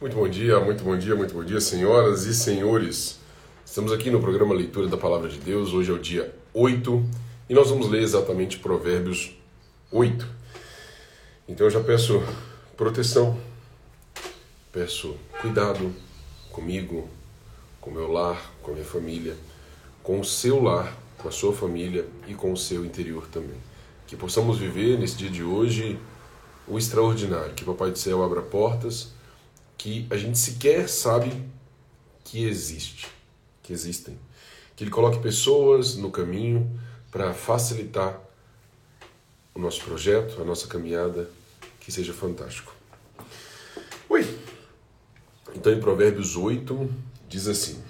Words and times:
Muito 0.00 0.14
bom 0.14 0.28
dia, 0.28 0.60
muito 0.60 0.84
bom 0.84 0.96
dia, 0.96 1.16
muito 1.16 1.34
bom 1.34 1.42
dia, 1.42 1.60
senhoras 1.60 2.24
e 2.24 2.32
senhores. 2.32 3.18
Estamos 3.66 3.90
aqui 3.90 4.12
no 4.12 4.20
programa 4.20 4.54
Leitura 4.54 4.86
da 4.86 4.96
Palavra 4.96 5.28
de 5.28 5.38
Deus. 5.38 5.72
Hoje 5.72 5.90
é 5.90 5.92
o 5.92 5.98
dia 5.98 6.32
8 6.54 7.04
e 7.50 7.52
nós 7.52 7.68
vamos 7.68 7.88
ler 7.88 8.02
exatamente 8.02 8.60
Provérbios 8.60 9.36
8. 9.90 10.24
Então 11.48 11.66
eu 11.66 11.70
já 11.72 11.80
peço 11.80 12.22
proteção, 12.76 13.36
peço 14.70 15.16
cuidado 15.40 15.92
comigo, 16.52 17.08
com 17.80 17.90
meu 17.90 18.06
lar, 18.06 18.52
com 18.62 18.70
a 18.70 18.74
minha 18.74 18.86
família, 18.86 19.34
com 20.04 20.20
o 20.20 20.24
seu 20.24 20.62
lar, 20.62 20.96
com 21.18 21.26
a 21.26 21.32
sua 21.32 21.52
família 21.52 22.06
e 22.28 22.34
com 22.34 22.52
o 22.52 22.56
seu 22.56 22.84
interior 22.84 23.26
também. 23.32 23.58
Que 24.06 24.14
possamos 24.14 24.58
viver 24.58 24.96
nesse 24.96 25.16
dia 25.16 25.28
de 25.28 25.42
hoje 25.42 25.98
o 26.68 26.78
extraordinário, 26.78 27.52
que 27.52 27.64
o 27.64 27.66
Papai 27.66 27.90
do 27.90 27.98
Céu 27.98 28.22
abra 28.22 28.42
portas 28.42 29.17
que 29.78 30.08
a 30.10 30.16
gente 30.16 30.36
sequer 30.36 30.88
sabe 30.88 31.32
que 32.24 32.44
existe, 32.44 33.06
que 33.62 33.72
existem. 33.72 34.18
Que 34.74 34.84
ele 34.84 34.90
coloque 34.90 35.20
pessoas 35.20 35.94
no 35.94 36.10
caminho 36.10 36.68
para 37.10 37.32
facilitar 37.32 38.20
o 39.54 39.60
nosso 39.60 39.82
projeto, 39.84 40.42
a 40.42 40.44
nossa 40.44 40.66
caminhada, 40.66 41.30
que 41.80 41.92
seja 41.92 42.12
fantástico. 42.12 42.74
Oi! 44.08 44.38
Então 45.54 45.72
em 45.72 45.80
Provérbios 45.80 46.36
8 46.36 46.90
diz 47.28 47.46
assim: 47.46 47.82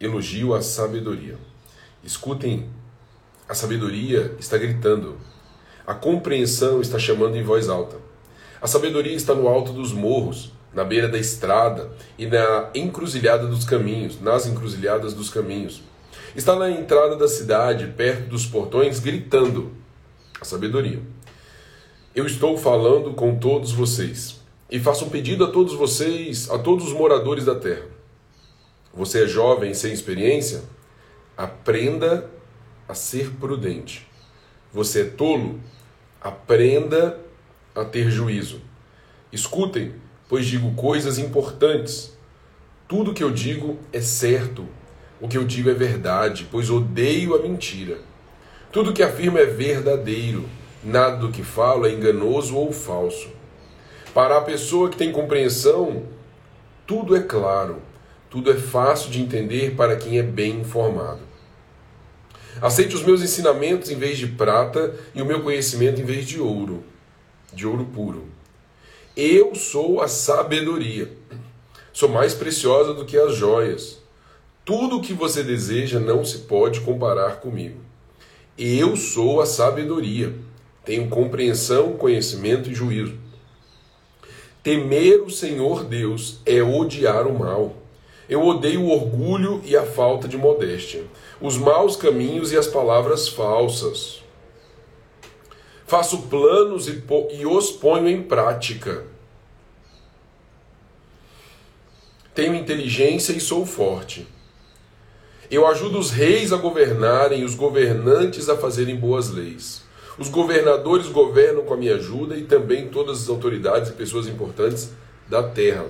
Elogio 0.00 0.54
a 0.54 0.60
sabedoria. 0.60 1.38
Escutem, 2.02 2.68
a 3.48 3.54
sabedoria 3.54 4.34
está 4.38 4.56
gritando, 4.56 5.18
a 5.86 5.94
compreensão 5.94 6.80
está 6.80 6.98
chamando 6.98 7.36
em 7.36 7.42
voz 7.42 7.68
alta. 7.68 7.96
A 8.60 8.66
sabedoria 8.66 9.14
está 9.14 9.34
no 9.34 9.48
alto 9.48 9.72
dos 9.72 9.92
morros, 9.92 10.52
na 10.72 10.84
beira 10.84 11.08
da 11.08 11.18
estrada 11.18 11.90
e 12.18 12.26
na 12.26 12.70
encruzilhada 12.74 13.46
dos 13.46 13.64
caminhos, 13.64 14.20
nas 14.20 14.46
encruzilhadas 14.46 15.14
dos 15.14 15.30
caminhos. 15.30 15.82
Está 16.36 16.54
na 16.54 16.70
entrada 16.70 17.16
da 17.16 17.26
cidade, 17.26 17.92
perto 17.96 18.28
dos 18.28 18.46
portões, 18.46 19.00
gritando 19.00 19.72
a 20.40 20.44
sabedoria. 20.44 21.00
Eu 22.14 22.26
estou 22.26 22.56
falando 22.56 23.14
com 23.14 23.36
todos 23.38 23.72
vocês 23.72 24.40
e 24.70 24.78
faço 24.78 25.06
um 25.06 25.08
pedido 25.08 25.44
a 25.44 25.50
todos 25.50 25.74
vocês, 25.74 26.50
a 26.50 26.58
todos 26.58 26.86
os 26.86 26.92
moradores 26.92 27.44
da 27.44 27.54
terra. 27.54 27.86
Você 28.92 29.24
é 29.24 29.26
jovem 29.26 29.72
sem 29.74 29.92
experiência? 29.92 30.62
Aprenda 31.36 32.28
a 32.88 32.94
ser 32.94 33.30
prudente. 33.32 34.06
Você 34.72 35.02
é 35.02 35.04
tolo? 35.04 35.60
Aprenda 36.20 37.18
a 37.74 37.84
ter 37.84 38.10
juízo. 38.10 38.60
Escutem 39.32 39.94
pois 40.28 40.46
digo 40.46 40.74
coisas 40.74 41.18
importantes. 41.18 42.12
Tudo 42.86 43.14
que 43.14 43.24
eu 43.24 43.30
digo 43.30 43.78
é 43.92 44.00
certo. 44.00 44.66
O 45.20 45.26
que 45.26 45.36
eu 45.36 45.44
digo 45.44 45.70
é 45.70 45.74
verdade, 45.74 46.46
pois 46.50 46.70
odeio 46.70 47.34
a 47.34 47.38
mentira. 47.40 47.98
Tudo 48.70 48.92
que 48.92 49.02
afirmo 49.02 49.38
é 49.38 49.46
verdadeiro. 49.46 50.48
Nada 50.84 51.16
do 51.16 51.30
que 51.30 51.42
falo 51.42 51.86
é 51.86 51.92
enganoso 51.92 52.54
ou 52.54 52.72
falso. 52.72 53.28
Para 54.14 54.36
a 54.36 54.42
pessoa 54.42 54.90
que 54.90 54.96
tem 54.96 55.10
compreensão, 55.10 56.04
tudo 56.86 57.16
é 57.16 57.20
claro, 57.20 57.82
tudo 58.30 58.50
é 58.50 58.54
fácil 58.54 59.10
de 59.10 59.20
entender 59.20 59.74
para 59.74 59.96
quem 59.96 60.18
é 60.18 60.22
bem 60.22 60.60
informado. 60.60 61.20
Aceite 62.60 62.94
os 62.94 63.02
meus 63.02 63.22
ensinamentos 63.22 63.90
em 63.90 63.96
vez 63.96 64.18
de 64.18 64.28
prata 64.28 64.94
e 65.14 65.20
o 65.20 65.26
meu 65.26 65.42
conhecimento 65.42 66.00
em 66.00 66.04
vez 66.04 66.26
de 66.26 66.40
ouro, 66.40 66.84
de 67.52 67.66
ouro 67.66 67.84
puro 67.84 68.37
eu 69.18 69.52
sou 69.56 70.00
a 70.00 70.06
sabedoria. 70.06 71.10
Sou 71.92 72.08
mais 72.08 72.34
preciosa 72.34 72.94
do 72.94 73.04
que 73.04 73.18
as 73.18 73.34
joias. 73.34 73.98
Tudo 74.64 74.98
o 74.98 75.02
que 75.02 75.12
você 75.12 75.42
deseja 75.42 75.98
não 75.98 76.24
se 76.24 76.38
pode 76.38 76.82
comparar 76.82 77.40
comigo. 77.40 77.80
Eu 78.56 78.94
sou 78.94 79.40
a 79.40 79.46
sabedoria. 79.46 80.32
Tenho 80.84 81.08
compreensão, 81.08 81.94
conhecimento 81.94 82.70
e 82.70 82.74
juízo. 82.74 83.18
Temer 84.62 85.20
o 85.24 85.30
Senhor 85.30 85.82
Deus 85.82 86.38
é 86.46 86.62
odiar 86.62 87.26
o 87.26 87.36
mal. 87.36 87.74
Eu 88.28 88.46
odeio 88.46 88.82
o 88.82 88.92
orgulho 88.92 89.60
e 89.64 89.76
a 89.76 89.84
falta 89.84 90.28
de 90.28 90.38
modéstia, 90.38 91.02
os 91.40 91.58
maus 91.58 91.96
caminhos 91.96 92.52
e 92.52 92.56
as 92.56 92.68
palavras 92.68 93.28
falsas. 93.28 94.22
Faço 95.88 96.18
planos 96.28 96.86
e, 96.86 97.02
e 97.32 97.46
os 97.46 97.72
ponho 97.72 98.06
em 98.06 98.22
prática. 98.22 99.04
Tenho 102.34 102.54
inteligência 102.54 103.32
e 103.32 103.40
sou 103.40 103.64
forte. 103.64 104.28
Eu 105.50 105.66
ajudo 105.66 105.98
os 105.98 106.10
reis 106.10 106.52
a 106.52 106.58
governarem 106.58 107.42
os 107.42 107.54
governantes 107.54 108.50
a 108.50 108.56
fazerem 108.58 108.96
boas 108.96 109.30
leis. 109.30 109.82
Os 110.18 110.28
governadores 110.28 111.08
governam 111.08 111.64
com 111.64 111.72
a 111.72 111.76
minha 111.78 111.94
ajuda 111.94 112.36
e 112.36 112.42
também 112.42 112.88
todas 112.88 113.22
as 113.22 113.28
autoridades 113.30 113.88
e 113.88 113.94
pessoas 113.94 114.28
importantes 114.28 114.92
da 115.26 115.42
terra. 115.42 115.86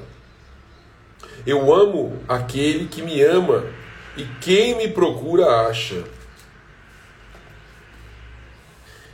Eu 1.45 1.75
amo 1.75 2.17
aquele 2.29 2.87
que 2.87 3.03
me 3.03 3.21
ama 3.21 3.67
e 4.17 4.25
quem 4.41 4.77
me 4.77 4.87
procura 4.87 5.67
acha. 5.67 6.05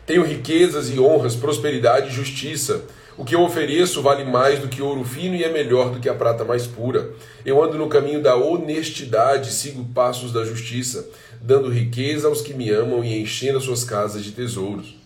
Tenho 0.07 0.23
riquezas 0.23 0.91
e 0.91 1.01
honras, 1.01 1.35
prosperidade 1.35 2.09
e 2.09 2.13
justiça. 2.13 2.83
O 3.17 3.25
que 3.25 3.35
eu 3.35 3.43
ofereço 3.43 4.03
vale 4.03 4.25
mais 4.25 4.59
do 4.59 4.69
que 4.69 4.83
ouro 4.83 5.03
fino 5.05 5.35
e 5.35 5.45
é 5.45 5.51
melhor 5.51 5.91
do 5.91 6.01
que 6.01 6.09
a 6.09 6.15
prata 6.15 6.45
mais 6.45 6.67
pura. 6.67 7.13
Eu 7.45 7.63
ando 7.63 7.79
no 7.79 7.89
caminho 7.89 8.21
da 8.21 8.37
honestidade, 8.37 9.53
sigo 9.53 9.85
passos 9.95 10.31
da 10.31 10.45
justiça, 10.45 11.09
dando 11.41 11.71
riqueza 11.71 12.29
aos 12.29 12.43
que 12.43 12.53
me 12.53 12.71
amam 12.71 13.03
e 13.03 13.19
enchendo 13.19 13.59
as 13.59 13.65
suas 13.65 13.85
casas 13.85 14.23
de 14.25 14.33
tesouros. 14.33 14.97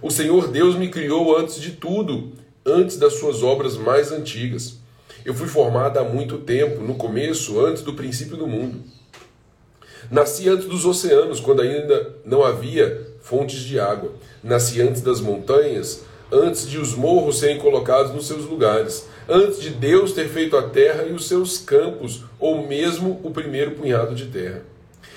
O 0.00 0.10
Senhor 0.10 0.48
Deus 0.48 0.76
me 0.76 0.88
criou 0.88 1.36
antes 1.36 1.60
de 1.60 1.72
tudo, 1.72 2.32
antes 2.64 2.96
das 2.96 3.14
suas 3.14 3.42
obras 3.42 3.76
mais 3.76 4.12
antigas. 4.12 4.76
Eu 5.24 5.34
fui 5.34 5.48
formada 5.48 6.00
há 6.00 6.04
muito 6.04 6.38
tempo, 6.38 6.82
no 6.82 6.94
começo, 6.94 7.64
antes 7.64 7.82
do 7.82 7.94
princípio 7.94 8.36
do 8.36 8.46
mundo. 8.46 8.82
Nasci 10.10 10.48
antes 10.48 10.66
dos 10.66 10.84
oceanos, 10.84 11.40
quando 11.40 11.62
ainda 11.62 12.16
não 12.24 12.44
havia 12.44 13.11
fontes 13.22 13.60
de 13.60 13.80
água. 13.80 14.12
Nasci 14.42 14.82
antes 14.82 15.00
das 15.00 15.20
montanhas, 15.20 16.02
antes 16.30 16.68
de 16.68 16.78
os 16.78 16.94
morros 16.94 17.38
serem 17.38 17.58
colocados 17.58 18.12
nos 18.12 18.26
seus 18.26 18.44
lugares, 18.44 19.06
antes 19.28 19.60
de 19.60 19.70
Deus 19.70 20.12
ter 20.12 20.28
feito 20.28 20.56
a 20.56 20.62
terra 20.62 21.04
e 21.04 21.12
os 21.12 21.28
seus 21.28 21.58
campos, 21.58 22.24
ou 22.38 22.66
mesmo 22.66 23.20
o 23.22 23.30
primeiro 23.30 23.72
punhado 23.72 24.14
de 24.14 24.26
terra. 24.26 24.62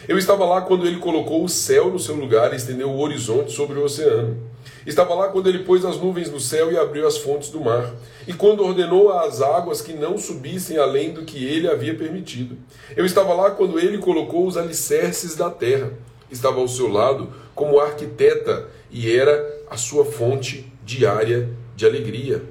Eu 0.08 0.18
estava 0.18 0.46
lá 0.46 0.62
quando 0.62 0.86
ele 0.86 1.00
colocou 1.00 1.44
o 1.44 1.50
céu 1.50 1.90
no 1.90 2.00
seu 2.00 2.16
lugar 2.16 2.54
e 2.54 2.56
estendeu 2.56 2.90
o 2.90 3.00
horizonte 3.00 3.52
sobre 3.52 3.80
o 3.80 3.84
oceano. 3.84 4.38
Estava 4.86 5.16
lá 5.16 5.30
quando 5.30 5.48
ele 5.48 5.60
pôs 5.60 5.84
as 5.84 5.98
nuvens 5.98 6.30
no 6.30 6.40
céu 6.40 6.72
e 6.72 6.78
abriu 6.78 7.08
as 7.08 7.18
fontes 7.18 7.50
do 7.50 7.60
mar, 7.60 7.92
e 8.28 8.34
quando 8.34 8.64
ordenou 8.64 9.12
às 9.12 9.42
águas 9.42 9.82
que 9.82 9.94
não 9.94 10.18
subissem 10.18 10.78
além 10.78 11.12
do 11.12 11.24
que 11.24 11.44
ele 11.44 11.68
havia 11.68 11.96
permitido. 11.96 12.56
Eu 12.96 13.04
estava 13.04 13.34
lá 13.34 13.50
quando 13.50 13.80
ele 13.80 13.98
colocou 13.98 14.46
os 14.46 14.58
alicerces 14.58 15.36
da 15.36 15.50
terra. 15.50 15.92
Estava 16.30 16.60
ao 16.60 16.68
seu 16.68 16.88
lado 16.88 17.32
como 17.54 17.80
arquiteta 17.80 18.68
e 18.92 19.12
era 19.12 19.64
a 19.70 19.78
sua 19.78 20.06
fonte 20.06 20.72
diária 20.84 21.50
de 21.76 21.86
alegria. 21.86 22.44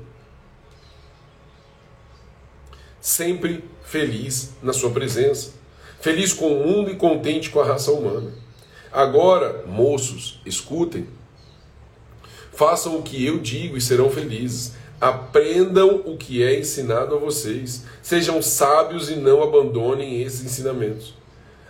Sempre 3.00 3.64
feliz 3.84 4.52
na 4.62 4.72
sua 4.72 4.90
presença, 4.90 5.52
feliz 6.00 6.32
com 6.32 6.48
o 6.48 6.66
mundo 6.66 6.90
e 6.90 6.96
contente 6.96 7.50
com 7.50 7.60
a 7.60 7.64
raça 7.64 7.92
humana. 7.92 8.32
Agora, 8.92 9.64
moços, 9.66 10.40
escutem. 10.46 11.06
Façam 12.52 12.96
o 12.96 13.02
que 13.02 13.24
eu 13.24 13.38
digo 13.38 13.76
e 13.76 13.80
serão 13.80 14.08
felizes. 14.08 14.74
Aprendam 15.00 16.02
o 16.06 16.16
que 16.16 16.42
é 16.42 16.58
ensinado 16.58 17.14
a 17.14 17.18
vocês. 17.18 17.84
Sejam 18.00 18.40
sábios 18.40 19.10
e 19.10 19.16
não 19.16 19.43
abandonem 19.43 20.22
esses 20.22 20.44
ensinamentos. 20.44 21.14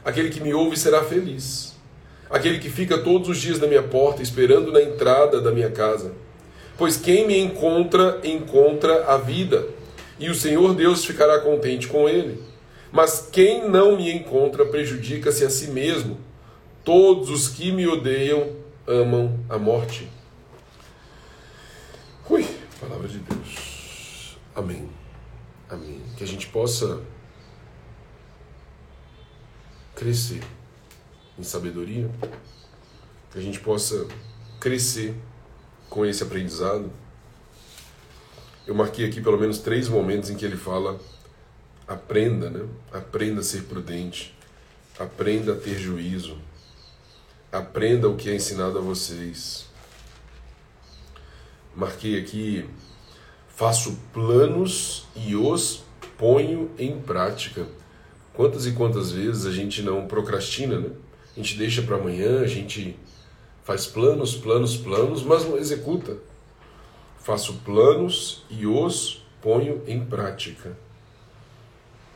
Aquele 0.04 0.28
que 0.28 0.40
me 0.40 0.52
ouve 0.52 0.78
será 0.78 1.02
feliz 1.02 1.73
aquele 2.30 2.58
que 2.58 2.70
fica 2.70 2.98
todos 2.98 3.28
os 3.28 3.38
dias 3.38 3.58
na 3.58 3.66
minha 3.66 3.82
porta, 3.82 4.22
esperando 4.22 4.72
na 4.72 4.82
entrada 4.82 5.40
da 5.40 5.50
minha 5.50 5.70
casa. 5.70 6.12
Pois 6.76 6.96
quem 6.96 7.26
me 7.26 7.38
encontra, 7.38 8.20
encontra 8.24 9.04
a 9.06 9.16
vida, 9.16 9.66
e 10.18 10.28
o 10.28 10.34
Senhor 10.34 10.74
Deus 10.74 11.04
ficará 11.04 11.38
contente 11.40 11.86
com 11.86 12.08
ele. 12.08 12.42
Mas 12.90 13.28
quem 13.32 13.68
não 13.68 13.96
me 13.96 14.12
encontra, 14.12 14.64
prejudica-se 14.64 15.44
a 15.44 15.50
si 15.50 15.68
mesmo. 15.68 16.18
Todos 16.84 17.30
os 17.30 17.48
que 17.48 17.72
me 17.72 17.86
odeiam 17.86 18.50
amam 18.86 19.40
a 19.48 19.58
morte. 19.58 20.08
Ui, 22.28 22.46
palavra 22.80 23.08
de 23.08 23.18
Deus. 23.18 24.38
Amém. 24.54 24.88
Amém. 25.68 26.00
Que 26.16 26.22
a 26.22 26.26
gente 26.26 26.46
possa 26.46 27.00
crescer 29.94 30.40
em 31.38 31.42
sabedoria, 31.42 32.10
que 33.30 33.38
a 33.38 33.42
gente 33.42 33.60
possa 33.60 34.06
crescer 34.60 35.14
com 35.90 36.04
esse 36.04 36.22
aprendizado. 36.22 36.90
Eu 38.66 38.74
marquei 38.74 39.06
aqui 39.06 39.20
pelo 39.20 39.38
menos 39.38 39.58
três 39.58 39.88
momentos 39.88 40.30
em 40.30 40.36
que 40.36 40.44
ele 40.44 40.56
fala 40.56 40.98
Aprenda, 41.86 42.48
né? 42.48 42.66
Aprenda 42.90 43.40
a 43.40 43.44
ser 43.44 43.64
prudente. 43.64 44.34
Aprenda 44.98 45.52
a 45.52 45.56
ter 45.56 45.78
juízo. 45.78 46.38
Aprenda 47.52 48.08
o 48.08 48.16
que 48.16 48.30
é 48.30 48.34
ensinado 48.34 48.78
a 48.78 48.80
vocês. 48.80 49.66
Marquei 51.76 52.18
aqui: 52.18 52.64
faço 53.48 53.98
planos 54.14 55.06
e 55.14 55.36
os 55.36 55.84
ponho 56.16 56.70
em 56.78 56.98
prática. 56.98 57.66
Quantas 58.32 58.66
e 58.66 58.72
quantas 58.72 59.12
vezes 59.12 59.44
a 59.44 59.52
gente 59.52 59.82
não 59.82 60.06
procrastina, 60.06 60.80
né? 60.80 60.90
A 61.36 61.40
gente 61.40 61.56
deixa 61.56 61.82
para 61.82 61.96
amanhã, 61.96 62.40
a 62.40 62.46
gente 62.46 62.96
faz 63.64 63.86
planos, 63.86 64.36
planos, 64.36 64.76
planos, 64.76 65.22
mas 65.22 65.44
não 65.44 65.56
executa. 65.56 66.16
Faço 67.18 67.54
planos 67.64 68.44
e 68.48 68.66
os 68.66 69.24
ponho 69.40 69.82
em 69.86 70.04
prática. 70.04 70.76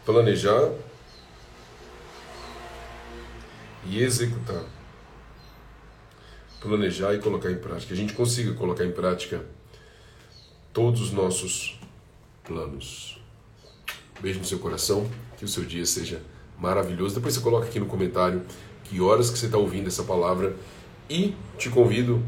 Planejar 0.04 0.72
e 3.86 4.02
executar. 4.02 4.64
Planejar 6.60 7.14
e 7.14 7.18
colocar 7.18 7.50
em 7.50 7.58
prática. 7.58 7.94
A 7.94 7.96
gente 7.96 8.12
consiga 8.12 8.54
colocar 8.54 8.84
em 8.84 8.92
prática 8.92 9.44
todos 10.72 11.00
os 11.00 11.10
nossos 11.10 11.78
planos. 12.44 13.20
Beijo 14.20 14.38
no 14.38 14.44
seu 14.44 14.58
coração, 14.58 15.08
que 15.36 15.44
o 15.44 15.48
seu 15.48 15.64
dia 15.64 15.84
seja 15.84 16.22
maravilhoso. 16.58 17.14
Depois 17.14 17.34
você 17.34 17.40
coloca 17.40 17.66
aqui 17.66 17.78
no 17.78 17.86
comentário 17.86 18.44
que 18.88 19.00
horas 19.00 19.30
que 19.30 19.38
você 19.38 19.46
está 19.46 19.58
ouvindo 19.58 19.86
essa 19.88 20.02
palavra 20.02 20.56
e 21.08 21.34
te 21.58 21.68
convido 21.68 22.22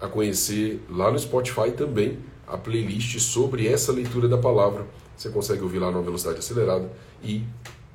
a 0.00 0.08
conhecer 0.08 0.84
lá 0.90 1.10
no 1.10 1.18
Spotify 1.18 1.70
também 1.70 2.18
a 2.46 2.56
playlist 2.56 3.18
sobre 3.18 3.66
essa 3.66 3.92
leitura 3.92 4.28
da 4.28 4.38
palavra. 4.38 4.86
Você 5.16 5.30
consegue 5.30 5.62
ouvir 5.62 5.78
lá 5.78 5.90
numa 5.90 6.02
velocidade 6.02 6.38
acelerada 6.38 6.90
e 7.22 7.42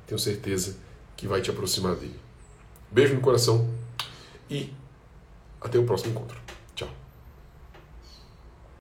tenho 0.06 0.18
certeza 0.18 0.76
que 1.16 1.26
vai 1.26 1.40
te 1.40 1.50
aproximar 1.50 1.94
dele. 1.94 2.18
Beijo 2.90 3.14
no 3.14 3.20
coração 3.20 3.68
e 4.50 4.72
até 5.60 5.78
o 5.78 5.84
próximo 5.84 6.10
encontro. 6.10 6.41